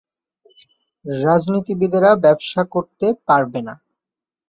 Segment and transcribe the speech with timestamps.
[1.05, 3.73] রাজনীতিবিদেরা ব্যবসা করতে পারবে না।